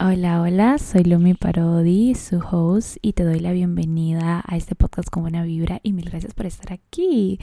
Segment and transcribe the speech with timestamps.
[0.00, 5.10] Hola, hola, soy Lumi Parodi, su host, y te doy la bienvenida a este podcast
[5.10, 7.40] con buena vibra y mil gracias por estar aquí.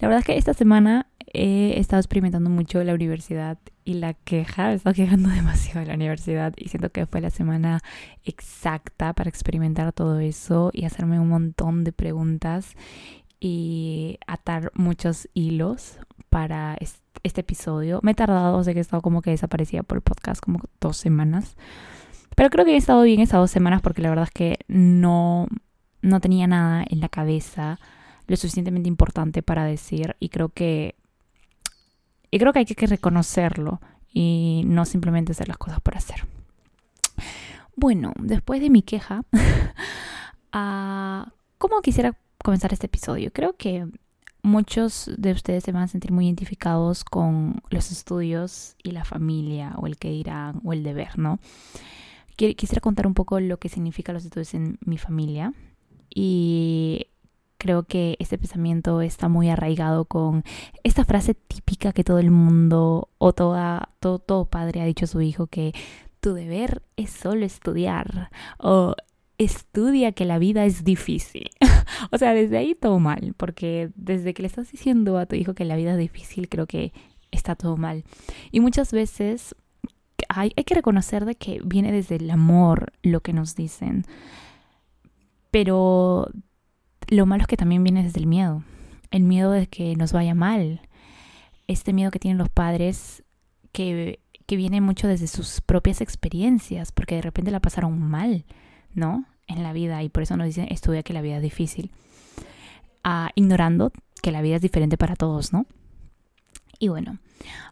[0.00, 4.72] La verdad es que esta semana he estado experimentando mucho la universidad y la queja,
[4.72, 7.80] he estado quejando demasiado de la universidad y siento que fue la semana
[8.24, 12.74] exacta para experimentar todo eso y hacerme un montón de preguntas
[13.38, 15.98] y atar muchos hilos
[16.30, 16.74] para
[17.22, 18.00] este episodio.
[18.02, 20.96] Me he tardado, sé que he estado como que desaparecida por el podcast como dos
[20.96, 21.54] semanas.
[22.38, 25.48] Pero creo que he estado bien estas dos semanas porque la verdad es que no,
[26.02, 27.80] no tenía nada en la cabeza
[28.28, 30.94] lo suficientemente importante para decir y creo que
[32.30, 33.80] y creo que hay que reconocerlo
[34.12, 36.28] y no simplemente hacer las cosas por hacer.
[37.74, 39.24] Bueno, después de mi queja,
[40.54, 43.32] uh, ¿cómo quisiera comenzar este episodio?
[43.32, 43.84] Creo que
[44.42, 49.72] muchos de ustedes se van a sentir muy identificados con los estudios y la familia
[49.78, 51.40] o el que dirán o el deber, ¿no?
[52.38, 55.52] Quisiera contar un poco lo que significa los estudios en mi familia
[56.14, 57.08] y
[57.58, 60.44] creo que este pensamiento está muy arraigado con
[60.84, 65.08] esta frase típica que todo el mundo o toda, todo, todo padre ha dicho a
[65.08, 65.72] su hijo que
[66.20, 68.94] tu deber es solo estudiar o
[69.38, 71.50] estudia que la vida es difícil.
[72.10, 75.54] o sea, desde ahí todo mal, porque desde que le estás diciendo a tu hijo
[75.54, 76.92] que la vida es difícil, creo que
[77.30, 78.04] está todo mal.
[78.50, 79.54] Y muchas veces
[80.28, 84.04] hay, que reconocer de que viene desde el amor lo que nos dicen.
[85.50, 86.28] Pero
[87.08, 88.62] lo malo es que también viene desde el miedo.
[89.10, 90.82] El miedo de que nos vaya mal.
[91.66, 93.24] Este miedo que tienen los padres
[93.72, 98.44] que, que viene mucho desde sus propias experiencias, porque de repente la pasaron mal,
[98.94, 99.24] ¿no?
[99.46, 101.90] En la vida y por eso nos dicen estudia que la vida es difícil.
[103.02, 105.66] Ah, ignorando que la vida es diferente para todos, ¿no?
[106.78, 107.18] Y bueno,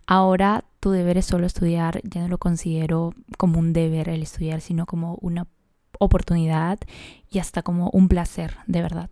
[0.06, 4.60] ahora tu deber es solo estudiar, ya no lo considero como un deber el estudiar,
[4.60, 5.48] sino como una
[5.98, 6.78] oportunidad
[7.28, 9.10] y hasta como un placer, de verdad.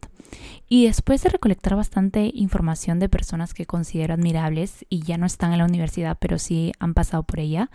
[0.68, 5.50] Y después de recolectar bastante información de personas que considero admirables y ya no están
[5.50, 7.72] en la universidad, pero sí han pasado por ella,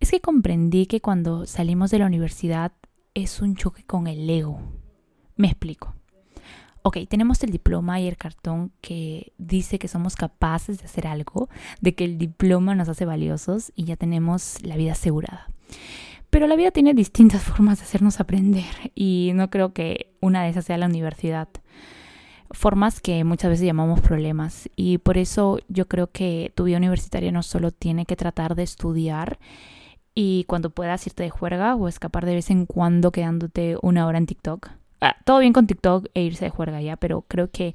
[0.00, 2.72] es que comprendí que cuando salimos de la universidad
[3.14, 4.60] es un choque con el ego.
[5.36, 5.94] Me explico
[6.82, 11.48] ok, tenemos el diploma y el cartón que dice que somos capaces de hacer algo,
[11.80, 15.50] de que el diploma nos hace valiosos y ya tenemos la vida asegurada.
[16.30, 18.64] Pero la vida tiene distintas formas de hacernos aprender
[18.94, 21.48] y no creo que una de esas sea la universidad.
[22.52, 27.30] Formas que muchas veces llamamos problemas y por eso yo creo que tu vida universitaria
[27.30, 29.38] no solo tiene que tratar de estudiar
[30.14, 34.18] y cuando puedas irte de juerga o escapar de vez en cuando quedándote una hora
[34.18, 34.70] en TikTok,
[35.00, 37.74] Ah, todo bien con TikTok e irse de juerga ya, pero creo que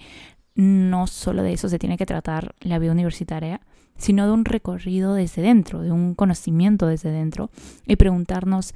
[0.56, 3.62] no solo de eso se tiene que tratar la vida universitaria,
[3.98, 7.50] sino de un recorrido desde dentro, de un conocimiento desde dentro
[7.86, 8.74] y preguntarnos,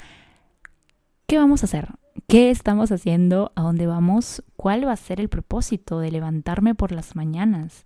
[1.28, 1.90] ¿qué vamos a hacer?
[2.28, 3.52] ¿Qué estamos haciendo?
[3.56, 4.44] ¿A dónde vamos?
[4.56, 7.86] ¿Cuál va a ser el propósito de levantarme por las mañanas?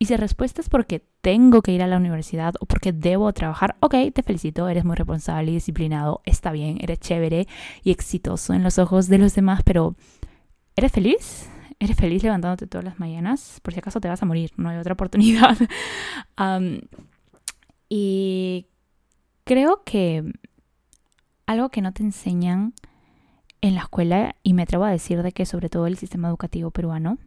[0.00, 3.76] Y si respuesta es porque tengo que ir a la universidad o porque debo trabajar,
[3.80, 7.48] ok, te felicito, eres muy responsable y disciplinado, está bien, eres chévere
[7.82, 9.96] y exitoso en los ojos de los demás, pero
[10.76, 11.50] ¿eres feliz?
[11.80, 13.60] ¿Eres feliz levantándote todas las mañanas?
[13.62, 15.56] Por si acaso te vas a morir, no hay otra oportunidad.
[17.88, 18.66] y
[19.42, 20.32] creo que
[21.46, 22.72] algo que no te enseñan
[23.60, 26.70] en la escuela, y me atrevo a decir de que sobre todo el sistema educativo
[26.70, 27.18] peruano,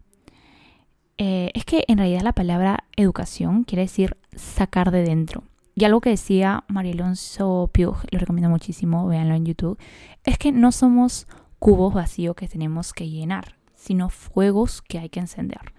[1.23, 5.43] eh, es que en realidad la palabra educación quiere decir sacar de dentro.
[5.75, 9.77] Y algo que decía María Alonso Piug, lo recomiendo muchísimo, véanlo en YouTube,
[10.23, 11.27] es que no somos
[11.59, 15.73] cubos vacíos que tenemos que llenar, sino fuegos que hay que encender.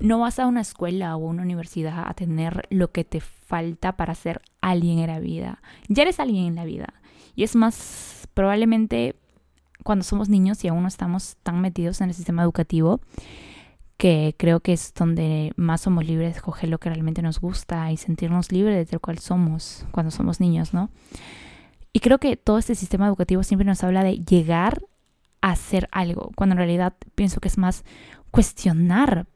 [0.00, 4.14] No vas a una escuela o una universidad a tener lo que te falta para
[4.14, 5.60] ser alguien en la vida.
[5.88, 6.94] Ya eres alguien en la vida.
[7.36, 9.16] Y es más, probablemente
[9.84, 13.02] cuando somos niños y aún no estamos tan metidos en el sistema educativo,
[13.98, 17.90] que creo que es donde más somos libres de escoger lo que realmente nos gusta
[17.90, 20.88] y sentirnos libres de cual somos cuando somos niños, ¿no?
[21.92, 24.82] Y creo que todo este sistema educativo siempre nos habla de llegar
[25.40, 27.84] a hacer algo, cuando en realidad pienso que es más
[28.30, 29.26] cuestionar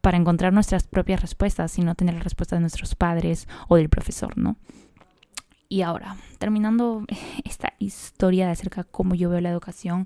[0.00, 3.88] para encontrar nuestras propias respuestas y no tener la respuesta de nuestros padres o del
[3.88, 4.56] profesor, ¿no?
[5.68, 7.04] Y ahora, terminando
[7.44, 10.04] esta historia de acerca de cómo yo veo la educación,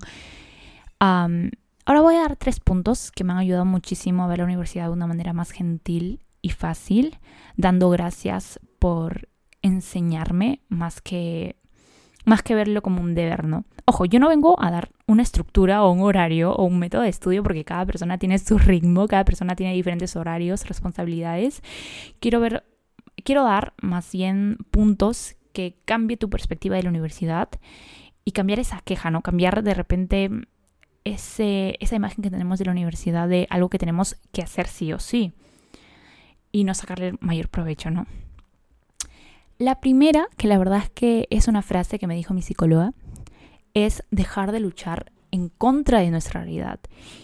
[1.87, 4.87] Ahora voy a dar tres puntos que me han ayudado muchísimo a ver la universidad
[4.87, 7.17] de una manera más gentil y fácil,
[7.55, 9.29] dando gracias por
[9.61, 11.55] enseñarme más que
[12.25, 13.63] más que verlo como un deber, ¿no?
[13.85, 17.07] Ojo, yo no vengo a dar una estructura o un horario o un método de
[17.07, 21.61] estudio porque cada persona tiene su ritmo, cada persona tiene diferentes horarios, responsabilidades.
[22.19, 22.65] Quiero ver
[23.23, 27.47] quiero dar más bien puntos que cambie tu perspectiva de la universidad
[28.25, 29.21] y cambiar esa queja, ¿no?
[29.21, 30.29] Cambiar de repente
[31.07, 34.99] esa imagen que tenemos de la universidad de algo que tenemos que hacer sí o
[34.99, 35.33] sí
[36.51, 38.07] y no sacarle mayor provecho, ¿no?
[39.59, 42.93] La primera, que la verdad es que es una frase que me dijo mi psicóloga,
[43.73, 46.79] es dejar de luchar en contra de nuestra realidad.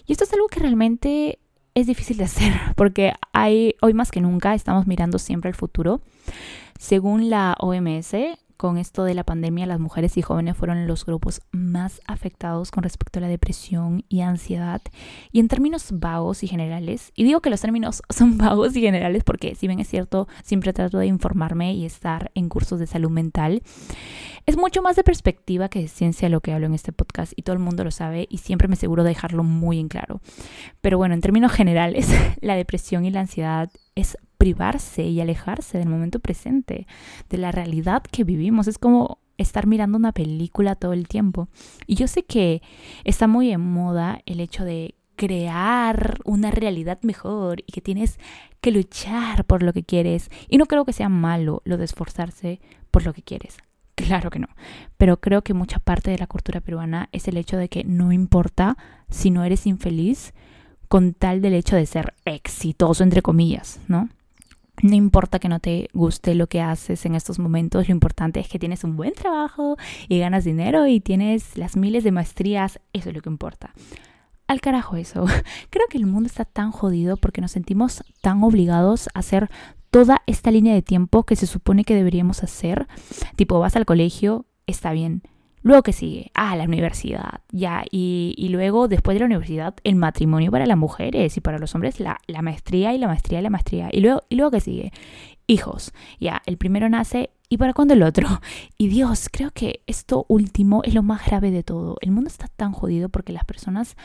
[0.07, 1.39] Y esto es algo que realmente
[1.75, 6.01] es difícil de hacer porque hay, hoy más que nunca estamos mirando siempre al futuro.
[6.79, 8.15] Según la OMS,
[8.57, 12.83] con esto de la pandemia, las mujeres y jóvenes fueron los grupos más afectados con
[12.83, 14.81] respecto a la depresión y ansiedad.
[15.31, 19.23] Y en términos vagos y generales, y digo que los términos son vagos y generales
[19.23, 23.09] porque si bien es cierto, siempre trato de informarme y estar en cursos de salud
[23.09, 23.63] mental,
[24.45, 27.43] es mucho más de perspectiva que de ciencia lo que hablo en este podcast y
[27.43, 30.21] todo el mundo lo sabe y siempre me aseguro de dejarlo muy en claro.
[30.81, 32.07] Pero bueno, en términos generales,
[32.41, 36.87] la depresión y la ansiedad es privarse y alejarse del momento presente,
[37.29, 38.67] de la realidad que vivimos.
[38.67, 41.47] Es como estar mirando una película todo el tiempo.
[41.87, 42.61] Y yo sé que
[43.03, 48.19] está muy en moda el hecho de crear una realidad mejor y que tienes
[48.61, 50.29] que luchar por lo que quieres.
[50.49, 52.59] Y no creo que sea malo lo de esforzarse
[52.91, 53.57] por lo que quieres.
[53.95, 54.47] Claro que no.
[54.97, 58.11] Pero creo que mucha parte de la cultura peruana es el hecho de que no
[58.11, 58.75] importa
[59.09, 60.33] si no eres infeliz
[60.93, 64.09] con tal del hecho de ser exitoso, entre comillas, ¿no?
[64.83, 68.47] No importa que no te guste lo que haces en estos momentos, lo importante es
[68.47, 69.75] que tienes un buen trabajo
[70.07, 73.73] y ganas dinero y tienes las miles de maestrías, eso es lo que importa.
[74.45, 75.25] Al carajo eso.
[75.71, 79.49] Creo que el mundo está tan jodido porque nos sentimos tan obligados a hacer
[79.89, 82.87] toda esta línea de tiempo que se supone que deberíamos hacer.
[83.35, 85.23] Tipo, vas al colegio, está bien,
[85.63, 89.95] Luego que sigue, ah, la universidad, ya, y, y, luego después de la universidad, el
[89.95, 93.43] matrimonio para las mujeres y para los hombres, la, la maestría y la maestría y
[93.43, 93.89] la maestría.
[93.91, 94.91] Y luego, y luego que sigue,
[95.47, 98.27] hijos, ya, el primero nace y para cuándo el otro.
[98.77, 101.97] Y Dios, creo que esto último es lo más grave de todo.
[102.01, 103.95] El mundo está tan jodido porque las personas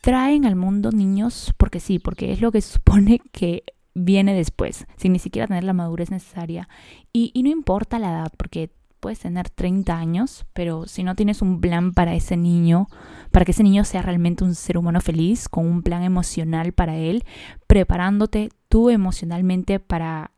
[0.00, 3.62] traen al mundo niños porque sí, porque es lo que se supone que
[3.94, 6.68] viene después, sin ni siquiera tener la madurez necesaria.
[7.12, 8.70] Y, y no importa la edad, porque
[9.00, 12.88] puedes tener 30 años, pero si no tienes un plan para ese niño,
[13.30, 16.96] para que ese niño sea realmente un ser humano feliz, con un plan emocional para
[16.96, 17.24] él,
[17.66, 20.32] preparándote tú emocionalmente para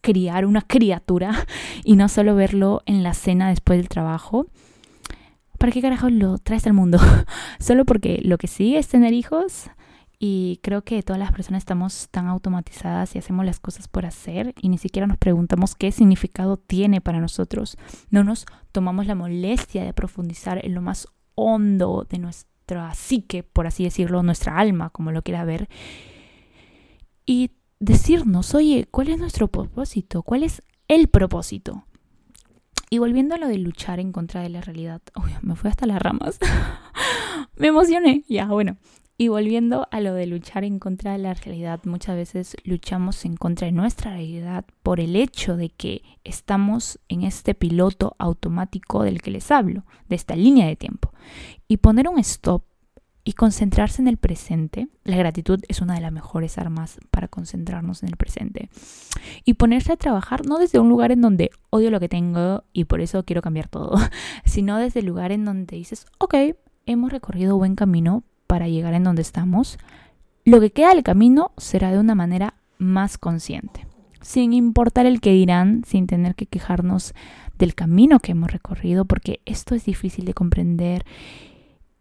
[0.00, 1.46] criar una criatura
[1.84, 4.46] y no solo verlo en la cena después del trabajo.
[5.58, 6.98] ¿Para qué carajo lo traes al mundo?
[7.58, 9.70] solo porque lo que sigue es tener hijos
[10.18, 14.54] y creo que todas las personas estamos tan automatizadas y hacemos las cosas por hacer
[14.60, 17.76] y ni siquiera nos preguntamos qué significado tiene para nosotros.
[18.10, 23.66] No nos tomamos la molestia de profundizar en lo más hondo de nuestra psique, por
[23.66, 25.68] así decirlo, nuestra alma, como lo quiera ver.
[27.26, 30.22] Y decirnos, oye, ¿cuál es nuestro propósito?
[30.22, 31.84] ¿Cuál es el propósito?
[32.88, 35.86] Y volviendo a lo de luchar en contra de la realidad, uy, me fui hasta
[35.86, 36.38] las ramas.
[37.56, 38.24] me emocioné.
[38.28, 38.78] Ya, bueno.
[39.18, 43.36] Y volviendo a lo de luchar en contra de la realidad, muchas veces luchamos en
[43.36, 49.22] contra de nuestra realidad por el hecho de que estamos en este piloto automático del
[49.22, 51.14] que les hablo, de esta línea de tiempo.
[51.66, 52.64] Y poner un stop
[53.24, 58.02] y concentrarse en el presente, la gratitud es una de las mejores armas para concentrarnos
[58.02, 58.68] en el presente.
[59.44, 62.84] Y ponerse a trabajar no desde un lugar en donde odio lo que tengo y
[62.84, 63.96] por eso quiero cambiar todo,
[64.44, 66.34] sino desde el lugar en donde dices, ok,
[66.84, 69.78] hemos recorrido buen camino, para llegar en donde estamos,
[70.44, 73.86] lo que queda del camino será de una manera más consciente,
[74.20, 77.14] sin importar el que dirán, sin tener que quejarnos
[77.58, 81.04] del camino que hemos recorrido, porque esto es difícil de comprender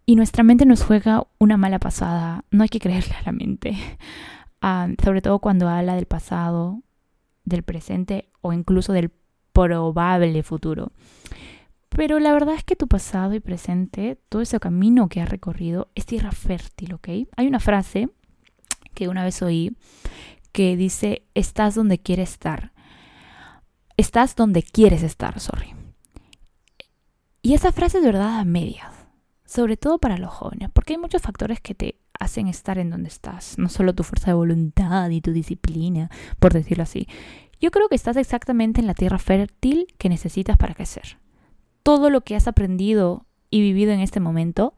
[0.06, 3.76] y nuestra mente nos juega una mala pasada, no hay que creerle a la mente,
[4.62, 6.82] ah, sobre todo cuando habla del pasado,
[7.44, 9.12] del presente o incluso del
[9.54, 10.92] probable futuro.
[11.96, 15.90] Pero la verdad es que tu pasado y presente, todo ese camino que has recorrido,
[15.96, 17.08] es tierra fértil, ¿ok?
[17.38, 18.10] Hay una frase
[18.94, 19.78] que una vez oí
[20.52, 22.74] que dice, estás donde quieres estar.
[23.96, 25.74] Estás donde quieres estar, sorry.
[27.42, 28.94] Y esa frase es verdad a medias,
[29.46, 33.08] sobre todo para los jóvenes, porque hay muchos factores que te hacen estar en donde
[33.08, 36.10] estás, no solo tu fuerza de voluntad y tu disciplina,
[36.40, 37.08] por decirlo así.
[37.62, 41.18] Yo creo que estás exactamente en la tierra fértil que necesitas para crecer
[41.86, 44.74] todo lo que has aprendido y vivido en este momento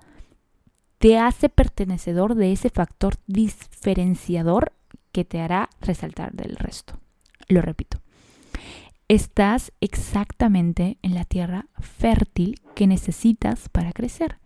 [0.97, 4.73] te hace pertenecedor de ese factor diferenciador
[5.13, 6.99] que te hará resaltar del resto.
[7.47, 7.99] Lo repito,
[9.07, 14.39] estás exactamente en la tierra fértil que necesitas para crecer.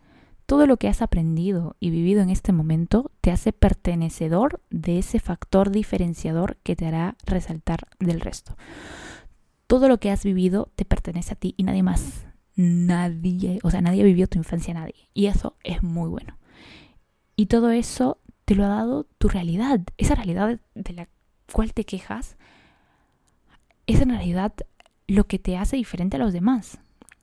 [0.46, 5.20] Todo lo que has aprendido y vivido en este momento te hace pertenecedor de ese
[5.20, 8.56] factor diferenciador que te hará resaltar del resto.
[9.66, 12.28] Todo lo que has vivido te pertenece a ti y nadie más
[12.62, 15.10] nadie, o sea, nadie vivió tu infancia, nadie.
[15.14, 16.38] Y eso es muy bueno.
[17.36, 21.08] Y todo eso te lo ha dado tu realidad, esa realidad de la
[21.52, 22.38] cual te quejas,
[23.88, 24.54] es en realidad
[25.08, 26.80] lo que te hace diferente a los demás.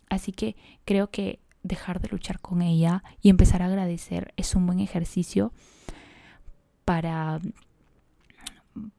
[0.08, 4.66] Así que creo que dejar de luchar con ella y empezar a agradecer es un
[4.66, 5.52] buen ejercicio
[6.84, 7.40] para,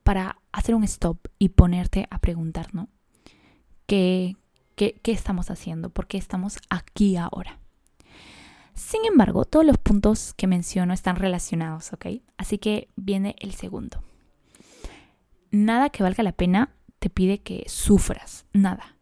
[0.03, 2.89] para hacer un stop y ponerte a preguntar, ¿no?
[3.87, 4.35] ¿Qué,
[4.79, 5.89] qué, estamos haciendo?
[5.89, 7.59] ¿Por qué estamos aquí ahora?
[8.73, 12.05] Sin embargo, todos los puntos que menciono están relacionados, ¿ok?
[12.37, 14.01] Así que viene el segundo.
[15.51, 18.95] Nada que valga la pena te pide que sufras, nada.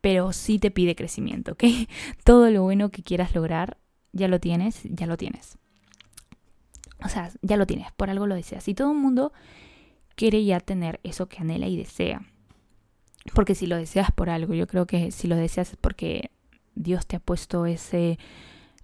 [0.00, 1.64] Pero sí te pide crecimiento, ¿ok?
[2.24, 3.76] Todo lo bueno que quieras lograr,
[4.12, 5.58] ya lo tienes, ya lo tienes.
[7.04, 8.66] O sea, ya lo tienes, por algo lo deseas.
[8.68, 9.32] Y todo el mundo
[10.16, 12.22] quiere ya tener eso que anhela y desea.
[13.34, 16.30] Porque si lo deseas por algo, yo creo que si lo deseas es porque
[16.74, 18.18] Dios te ha puesto ese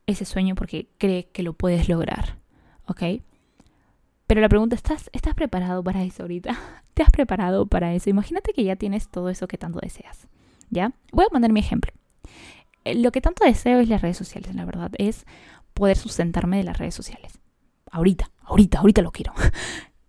[0.06, 2.38] ese sueño porque cree que lo puedes lograr,
[2.86, 3.22] ¿ok?
[4.26, 6.58] Pero la pregunta, ¿estás, ¿estás preparado para eso ahorita?
[6.94, 8.10] ¿Te has preparado para eso?
[8.10, 10.28] Imagínate que ya tienes todo eso que tanto deseas,
[10.70, 10.92] ¿ya?
[11.12, 11.92] Voy a poner mi ejemplo.
[12.84, 15.26] Eh, lo que tanto deseo es las redes sociales, la verdad, es
[15.72, 17.38] poder sustentarme de las redes sociales.
[17.90, 19.32] Ahorita, ahorita, ahorita lo quiero.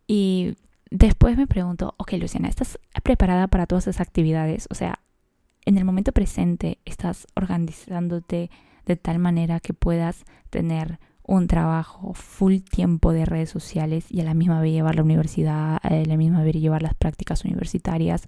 [0.08, 0.56] Y
[0.92, 4.68] después me pregunto, ok, Luciana, ¿estás preparada para todas esas actividades?
[4.70, 5.00] O sea,
[5.65, 8.50] en el momento presente estás organizándote
[8.86, 14.24] de tal manera que puedas tener un trabajo full tiempo de redes sociales y a
[14.24, 18.27] la misma vez llevar la universidad, a la misma vez llevar las prácticas universitarias.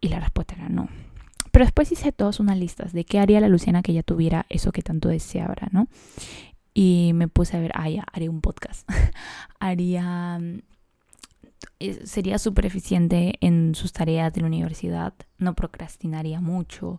[0.00, 0.88] Y la respuesta era no.
[1.52, 4.72] Pero después hice todas unas listas de qué haría la Luciana que ya tuviera eso
[4.72, 5.88] que tanto deseaba, ¿no?
[6.82, 8.88] Y me puse a ver, ah, ya, haría un podcast.
[9.60, 10.40] haría
[11.78, 16.98] eh, sería súper eficiente en sus tareas de la universidad, no procrastinaría mucho,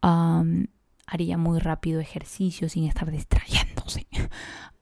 [0.00, 4.06] haría muy rápido ejercicio sin estar distrayéndose.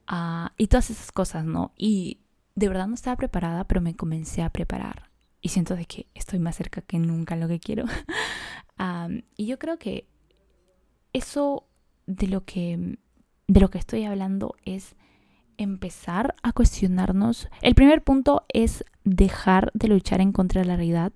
[0.09, 1.73] Ah, y todas esas cosas, ¿no?
[1.75, 2.21] Y
[2.55, 5.11] de verdad no estaba preparada, pero me comencé a preparar.
[5.41, 7.83] Y siento de que estoy más cerca que nunca a lo que quiero.
[9.35, 10.07] y yo creo que
[11.11, 11.67] eso
[12.05, 12.97] de lo que,
[13.47, 14.95] de lo que estoy hablando es
[15.57, 17.49] empezar a cuestionarnos.
[17.61, 21.13] El primer punto es dejar de luchar en contra de la realidad,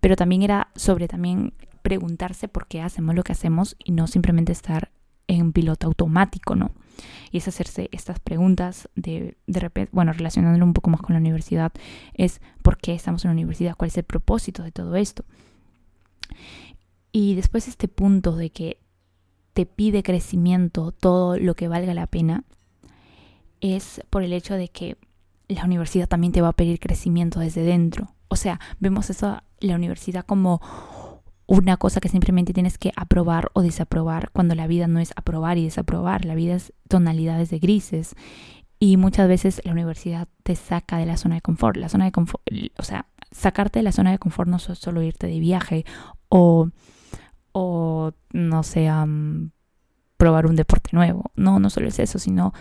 [0.00, 1.52] pero también era sobre también
[1.82, 4.90] preguntarse por qué hacemos lo que hacemos y no simplemente estar
[5.26, 6.72] en piloto automático, ¿no?
[7.30, 11.20] Y es hacerse estas preguntas de, de repente, bueno, relacionándolo un poco más con la
[11.20, 11.72] universidad,
[12.14, 15.24] es por qué estamos en la universidad, cuál es el propósito de todo esto.
[17.12, 18.78] Y después este punto de que
[19.66, 22.44] pide crecimiento todo lo que valga la pena,
[23.60, 24.96] es por el hecho de que
[25.48, 28.14] la universidad también te va a pedir crecimiento desde dentro.
[28.28, 30.60] O sea, vemos eso, la universidad como
[31.46, 35.58] una cosa que simplemente tienes que aprobar o desaprobar cuando la vida no es aprobar
[35.58, 38.14] y desaprobar, la vida es tonalidades de grises
[38.78, 41.76] y muchas veces la universidad te saca de la zona de confort.
[41.76, 42.42] La zona de confort,
[42.78, 45.84] o sea, sacarte de la zona de confort no es solo irte de viaje
[46.28, 46.68] o,
[47.52, 48.90] o no sé,
[50.16, 51.30] probar un deporte nuevo.
[51.34, 52.52] No, no solo es eso, sino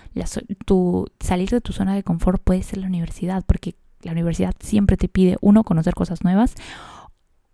[0.65, 4.97] tu, salir de tu zona de confort puede ser la universidad, porque la universidad siempre
[4.97, 6.55] te pide, uno, conocer cosas nuevas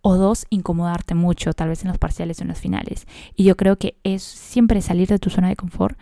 [0.02, 3.08] o dos, incomodarte mucho, tal vez en los parciales o en los finales.
[3.36, 5.98] Y yo creo que es siempre salir de tu zona de confort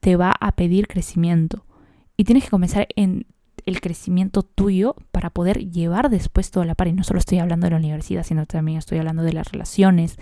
[0.00, 1.66] te va a pedir crecimiento.
[2.16, 3.26] Y tienes que comenzar en
[3.66, 6.88] el crecimiento tuyo para poder llevar después toda la par.
[6.88, 10.16] Y no solo estoy hablando de la universidad, sino también estoy hablando de las relaciones,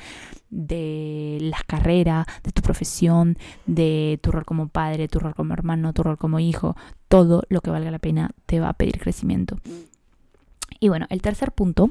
[0.51, 5.93] de la carrera, de tu profesión, de tu rol como padre, tu rol como hermano,
[5.93, 6.77] tu rol como hijo.
[7.09, 9.59] Todo lo que valga la pena te va a pedir crecimiento.
[10.81, 11.91] Y bueno, el tercer punto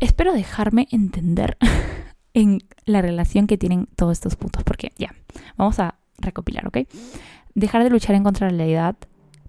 [0.00, 1.56] espero dejarme entender
[2.34, 5.14] en la relación que tienen todos estos puntos, porque ya,
[5.56, 6.78] vamos a recopilar, ¿ok?
[7.54, 8.96] Dejar de luchar en contra de la realidad,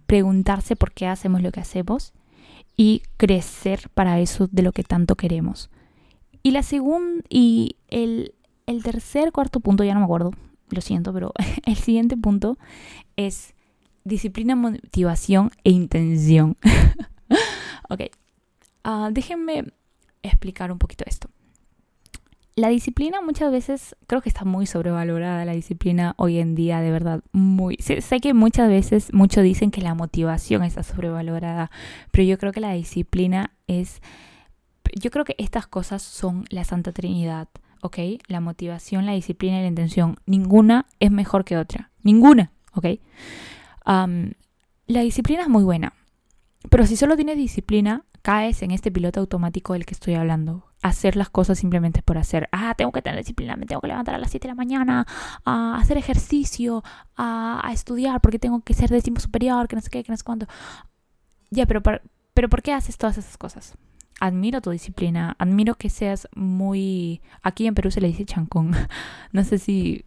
[0.08, 2.14] preguntarse por qué hacemos lo que hacemos
[2.76, 5.70] y crecer para eso de lo que tanto queremos.
[6.44, 8.34] Y la segunda, y el,
[8.84, 10.32] tercer, cuarto punto, ya no me acuerdo,
[10.70, 11.34] lo siento, pero
[11.66, 12.58] el siguiente punto
[13.18, 13.54] es
[14.06, 16.56] disciplina, motivación e intención.
[17.90, 18.02] ok,
[18.86, 19.66] uh, déjenme
[20.24, 21.30] explicar un poquito esto.
[22.58, 26.90] La disciplina muchas veces creo que está muy sobrevalorada la disciplina hoy en día, de
[26.90, 27.78] verdad, muy.
[27.78, 31.70] Sé, que muchas veces muchos dicen que la motivación está sobrevalorada,
[32.10, 34.02] pero yo creo que la disciplina es
[35.00, 37.48] yo creo que estas cosas son la Santa Trinidad,
[37.84, 38.00] ¿ok?
[38.28, 40.18] La motivación, la disciplina y la intención.
[40.26, 41.92] Ninguna es mejor que otra.
[42.02, 42.86] Ninguna, ¿ok?
[43.86, 45.94] la disciplina es muy buena,
[46.70, 51.16] pero si solo tienes disciplina, caes en este piloto automático del que estoy hablando, hacer
[51.16, 52.50] las cosas simplemente por hacer.
[52.52, 55.06] Ah, tengo que tener disciplina, me tengo que levantar a las 7 de la mañana,
[55.46, 56.84] a hacer ejercicio,
[57.16, 60.24] a, estudiar porque tengo que ser décimo superior, que no sé qué, que no sé
[60.24, 60.48] cuánto.
[61.50, 61.82] Ya, pero,
[62.34, 63.78] pero ¿por qué haces todas esas cosas?
[64.20, 67.22] Admiro tu disciplina, admiro que seas muy...
[67.44, 68.72] Aquí en Perú se le dice chancón.
[69.32, 70.06] No sé si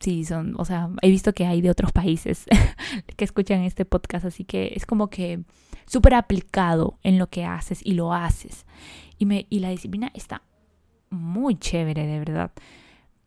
[0.00, 2.46] sí, son, o sea, he visto que hay de otros países
[3.16, 5.44] que escuchan este podcast, así que es como que
[5.90, 8.64] súper aplicado en lo que haces y lo haces.
[9.18, 10.42] Y, me, y la disciplina está
[11.10, 12.52] muy chévere, de verdad.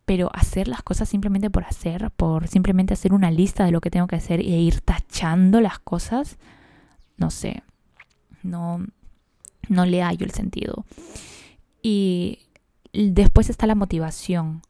[0.06, 3.90] Pero hacer las cosas simplemente por hacer, por simplemente hacer una lista de lo que
[3.90, 6.38] tengo que hacer e ir tachando las cosas,
[7.18, 7.62] no sé,
[8.42, 8.84] no,
[9.68, 10.86] no le hallo el sentido.
[11.82, 12.38] Y
[12.94, 14.62] después está la motivación.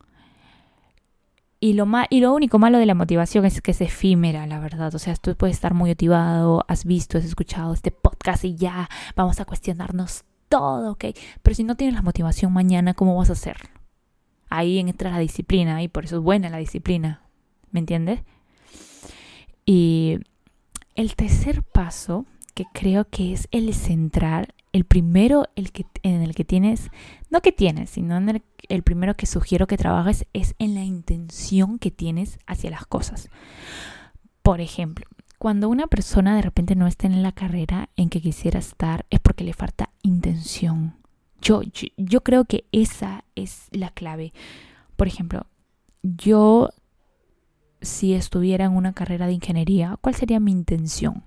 [1.65, 4.95] Y lo, y lo único malo de la motivación es que es efímera, la verdad.
[4.95, 8.91] O sea, tú puedes estar muy motivado, has visto, has escuchado este podcast y ya
[9.17, 11.07] vamos a cuestionarnos todo, ¿ok?
[11.43, 13.57] Pero si no tienes la motivación mañana, ¿cómo vas a hacer?
[14.51, 17.23] Ahí entra la disciplina y por eso es buena la disciplina.
[17.71, 18.21] ¿Me entiendes?
[19.65, 20.19] Y
[20.97, 26.35] el tercer paso, que creo que es el central, el primero el que, en el
[26.35, 26.91] que tienes,
[27.31, 31.79] no que tienes, sino en el, primero que sugiero que trabajes es en la intención
[31.79, 33.31] que tienes hacia las cosas.
[34.43, 35.07] Por ejemplo,
[35.39, 39.21] cuando una persona de repente no está en la carrera en que quisiera estar, es
[39.21, 40.97] porque le falta intención.
[41.41, 41.63] Yo,
[41.97, 44.33] yo creo que esa es la clave.
[44.97, 45.47] Por ejemplo,
[46.03, 46.71] yo
[47.81, 51.23] si estuviera en una carrera de ingeniería, ¿cuál sería mi intención?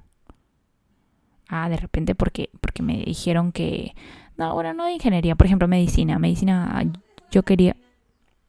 [1.49, 3.93] Ah, de repente porque, porque me dijeron que,
[4.37, 6.83] no, bueno, no de ingeniería, por ejemplo, medicina, medicina,
[7.31, 7.75] yo quería,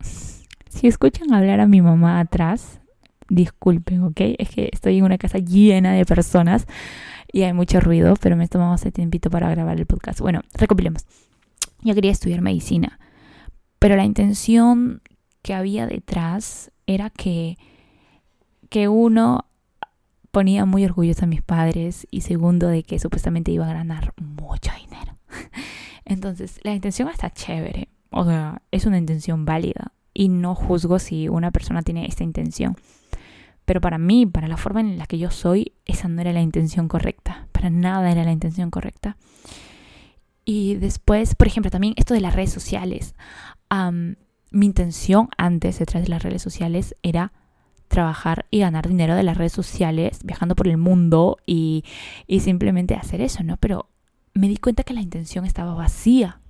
[0.00, 2.80] si escuchan hablar a mi mamá atrás,
[3.28, 4.20] disculpen, ¿ok?
[4.38, 6.66] Es que estoy en una casa llena de personas
[7.32, 10.20] y hay mucho ruido, pero me tomamos ese tiempito para grabar el podcast.
[10.20, 11.04] Bueno, recopilemos.
[11.82, 12.98] Yo quería estudiar medicina,
[13.78, 15.02] pero la intención
[15.42, 17.56] que había detrás era que,
[18.70, 19.44] que uno
[20.30, 24.70] ponía muy orgullosa a mis padres y segundo de que supuestamente iba a ganar mucho
[24.82, 25.18] dinero.
[26.04, 31.28] Entonces, la intención está chévere, o sea, es una intención válida y no juzgo si
[31.28, 32.76] una persona tiene esta intención.
[33.64, 36.40] Pero para mí, para la forma en la que yo soy, esa no era la
[36.40, 37.48] intención correcta.
[37.52, 39.18] Para nada era la intención correcta.
[40.46, 43.14] Y después, por ejemplo, también esto de las redes sociales.
[44.50, 47.32] mi intención antes, detrás de las redes sociales, era
[47.88, 51.84] trabajar y ganar dinero de las redes sociales, viajando por el mundo y,
[52.40, 53.56] simplemente hacer eso, ¿no?
[53.56, 53.88] Pero
[54.34, 56.40] me di cuenta que la intención estaba vacía.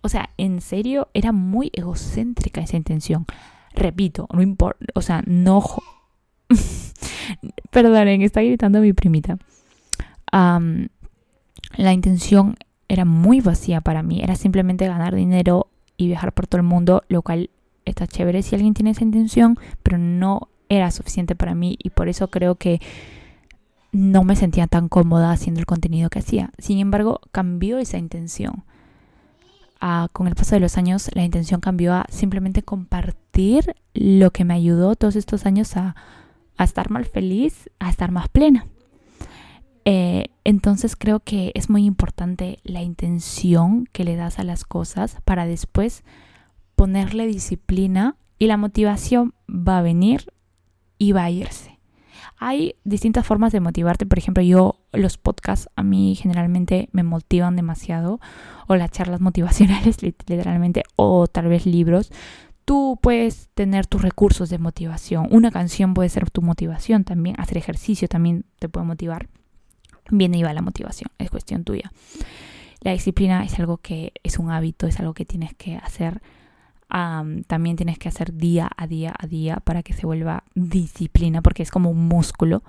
[0.00, 3.26] O sea, en serio, era muy egocéntrica esa intención.
[3.74, 5.62] Repito, no importa, o sea, no...
[7.70, 9.38] Perdonen, está gritando mi primita.
[10.32, 12.56] la intención
[12.88, 17.02] era muy vacía para mí, era simplemente ganar dinero y viajar por todo el mundo,
[17.08, 17.50] lo cual
[17.84, 22.08] está chévere si alguien tiene esa intención, pero no era suficiente para mí y por
[22.08, 22.80] eso creo que
[23.94, 26.50] no me sentía tan cómoda haciendo el contenido que hacía.
[26.58, 28.64] Sin embargo, cambió esa intención.
[29.80, 34.44] Ah, con el paso de los años, la intención cambió a simplemente compartir lo que
[34.44, 35.94] me ayudó todos estos años a,
[36.58, 38.66] estar más feliz, a estar más plena.
[39.84, 45.18] Eh, entonces creo que es muy importante la intención que le das a las cosas
[45.24, 46.02] para después
[46.74, 50.32] ponerle disciplina y la motivación va a venir
[50.98, 51.74] y va a irse.
[52.36, 57.56] Hay distintas formas de motivarte, por ejemplo, yo los podcasts a mí generalmente me motivan
[57.56, 58.20] demasiado,
[58.66, 62.10] o las charlas motivacionales literalmente, o tal vez libros.
[62.64, 65.28] Tú puedes tener tus recursos de motivación.
[65.30, 67.36] Una canción puede ser tu motivación también.
[67.38, 69.28] Hacer ejercicio también te puede motivar.
[70.10, 71.92] Viene y va la motivación, es cuestión tuya.
[72.80, 76.20] La disciplina es algo que es un hábito, es algo que tienes que hacer
[76.88, 81.62] también tienes que hacer día a día a día para que se vuelva disciplina, porque
[81.62, 82.62] es como un músculo.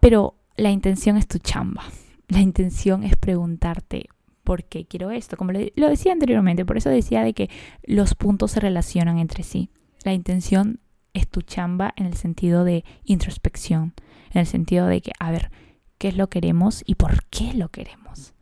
[0.00, 1.84] Pero la intención es tu chamba.
[2.28, 4.08] La intención es preguntarte
[4.44, 5.36] por qué quiero esto.
[5.36, 7.50] Como lo decía anteriormente, por eso decía de que
[7.84, 9.70] los puntos se relacionan entre sí.
[10.04, 10.80] La intención
[11.12, 13.94] es tu chamba en el sentido de introspección,
[14.32, 15.50] en el sentido de que, a ver,
[15.98, 18.34] ¿qué es lo que queremos y por qué lo queremos?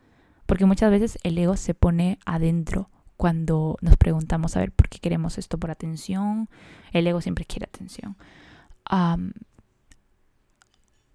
[0.46, 4.98] Porque muchas veces el ego se pone adentro cuando nos preguntamos, a ver, ¿por qué
[4.98, 5.58] queremos esto?
[5.58, 6.48] ¿Por atención?
[6.92, 8.16] El ego siempre quiere atención.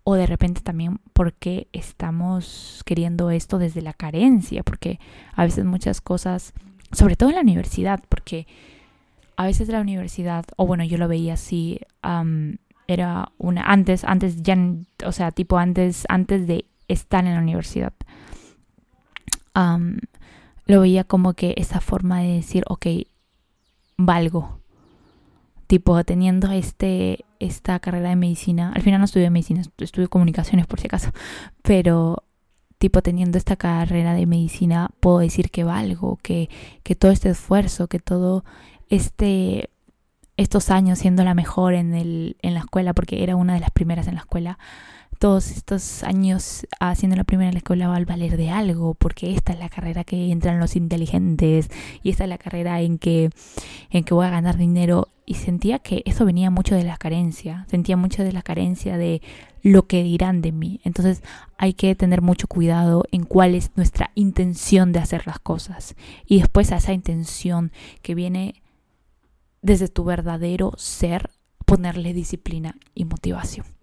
[0.04, 4.64] o de repente también, ¿por qué estamos queriendo esto desde la carencia?
[4.64, 5.00] Porque
[5.36, 6.54] a veces muchas cosas,
[6.92, 8.48] sobre todo en la universidad, porque
[9.36, 11.80] a veces la universidad, o bueno, yo lo veía así,
[12.88, 14.58] era una, antes, antes ya,
[15.06, 17.94] o sea, tipo antes, antes de estar en la universidad
[20.70, 22.86] lo veía como que esa forma de decir, ok,
[23.98, 24.60] valgo.
[25.66, 30.80] Tipo, teniendo este, esta carrera de medicina, al final no estudié medicina, estudié comunicaciones por
[30.80, 31.12] si acaso,
[31.64, 32.24] pero
[32.78, 36.52] tipo teniendo esta carrera de medicina puedo decir que valgo, que,
[36.84, 38.46] que todo este esfuerzo, que todo
[38.90, 39.72] este
[40.38, 43.72] estos años siendo la mejor en, el, en la escuela, porque era una de las
[43.72, 44.60] primeras en la escuela,
[45.20, 49.60] todos estos años haciendo la primera escuela va a valer de algo, porque esta es
[49.60, 51.70] la carrera que entran los inteligentes
[52.02, 53.30] y esta es la carrera en que,
[53.90, 55.10] en que voy a ganar dinero.
[55.26, 59.22] Y sentía que eso venía mucho de la carencia, sentía mucho de la carencia de
[59.62, 60.80] lo que dirán de mí.
[60.86, 61.22] Entonces
[61.58, 65.96] hay que tener mucho cuidado en cuál es nuestra intención de hacer las cosas.
[66.26, 68.56] Y después a esa intención que viene
[69.62, 71.30] desde tu verdadero ser,
[71.66, 73.79] ponerle disciplina y motivación.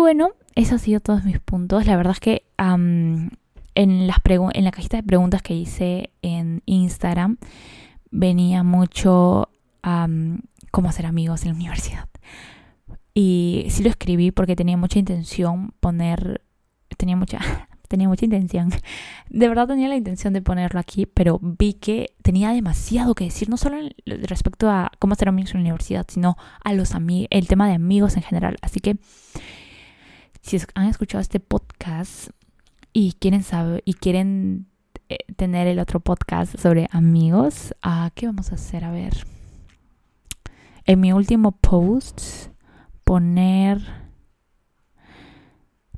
[0.00, 1.84] Bueno, esos han sido todos mis puntos.
[1.84, 3.30] La verdad es que en,
[3.74, 7.36] las en la cajita de preguntas que hice en Instagram
[8.10, 9.50] venía mucho
[9.82, 12.08] cómo hacer amigos en la universidad.
[13.12, 16.40] Y sí lo escribí porque tenía mucha intención poner,
[16.96, 17.38] tenía mucha,
[17.88, 18.70] tenía mucha intención.
[19.28, 23.50] De verdad tenía la intención de ponerlo aquí, pero vi que tenía demasiado que decir,
[23.50, 27.48] no solo respecto a cómo hacer amigos en la universidad, sino a los amigos, el
[27.48, 28.56] tema de amigos en general.
[28.62, 28.96] Así que
[30.42, 32.30] si han escuchado este podcast
[32.92, 34.66] y quieren saber y quieren
[35.08, 38.84] eh, tener el otro podcast sobre amigos, uh, ¿qué vamos a hacer?
[38.84, 39.26] A ver.
[40.86, 42.48] En mi último post
[43.04, 43.80] poner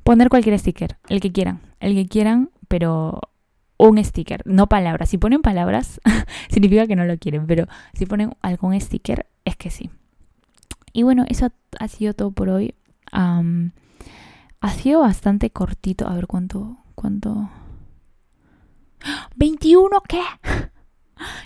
[0.03, 3.21] poner cualquier sticker, el que quieran, el que quieran, pero
[3.77, 5.09] un sticker, no palabras.
[5.09, 6.01] Si ponen palabras,
[6.49, 9.89] significa que no lo quieren, pero si ponen algún sticker, es que sí.
[10.91, 12.75] Y bueno, eso ha sido todo por hoy.
[14.63, 16.07] Ha sido bastante cortito.
[16.07, 16.77] A ver cuánto.
[16.95, 17.49] cuánto.
[19.37, 20.21] ¿21 qué?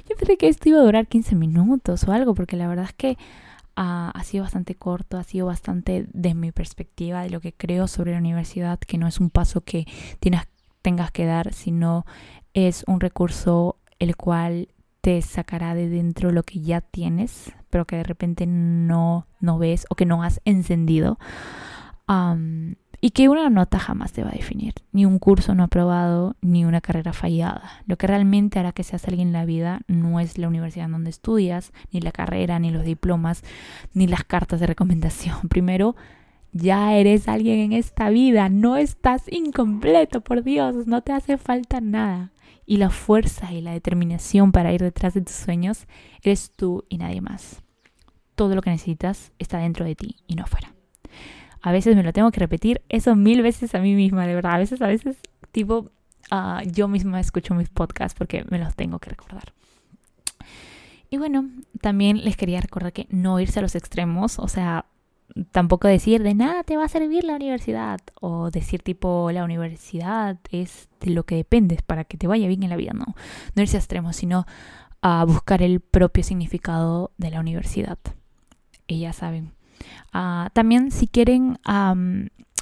[0.08, 2.94] Yo pensé que esto iba a durar 15 minutos o algo, porque la verdad es
[2.94, 3.18] que
[3.76, 8.12] ha sido bastante corto, ha sido bastante de mi perspectiva, de lo que creo sobre
[8.12, 9.86] la universidad, que no es un paso que
[10.20, 10.42] tienes,
[10.82, 12.06] tengas que dar, sino
[12.54, 14.70] es un recurso el cual
[15.02, 19.86] te sacará de dentro lo que ya tienes, pero que de repente no, no ves
[19.90, 21.20] o que no has encendido.
[23.00, 26.66] Y que una nota jamás te va a definir, ni un curso no aprobado, ni
[26.66, 27.84] una carrera fallada.
[27.86, 31.12] Lo que realmente hará que seas alguien en la vida no es la universidad donde
[31.12, 33.44] estudias, ni la carrera, ni los diplomas,
[33.94, 35.38] ni las cartas de recomendación.
[35.50, 35.96] Primero,
[36.54, 41.82] ya eres alguien en esta vida, no estás incompleto, por Dios, no te hace falta
[41.82, 42.32] nada.
[42.66, 45.86] Y la fuerza y la determinación para ir detrás de tus sueños
[46.24, 47.62] eres tú y nadie más.
[48.34, 50.77] Todo lo que necesitas está dentro de ti y no afuera.
[51.62, 54.54] A veces me lo tengo que repetir eso mil veces a mí misma, de verdad.
[54.54, 55.17] A veces, a veces,
[55.52, 55.91] tipo,
[56.32, 59.54] ah, yo misma escucho mis podcasts porque me los tengo que recordar.
[61.10, 61.50] Y bueno,
[61.82, 64.86] también les quería recordar que no irse a los extremos, o sea,
[65.52, 70.38] tampoco decir de nada te va a servir la universidad o decir tipo la universidad
[70.52, 73.15] es de lo que dependes para que te vaya bien en la vida, no,
[73.56, 74.46] no irse a extremos, sino
[75.02, 78.00] a buscar el propio significado de la universidad.
[78.88, 79.52] Y ya saben,
[80.13, 81.60] Ah, también si quieren,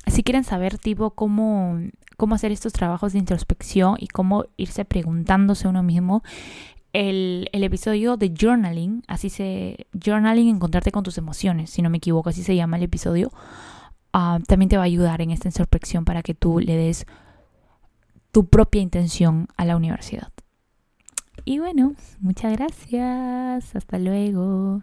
[0.07, 1.79] si quieren saber tipo cómo,
[2.17, 6.23] cómo hacer estos trabajos de introspección y cómo irse preguntándose uno mismo,
[6.93, 11.97] el, el, episodio de journaling, así se, journaling, encontrarte con tus emociones, si no me
[11.97, 13.31] equivoco, así se llama el episodio,
[14.13, 17.05] ah, también te va a ayudar en esta introspección para que tú le des
[18.31, 20.31] tu propia intención a la universidad.
[21.43, 24.81] Y bueno, muchas gracias, hasta luego.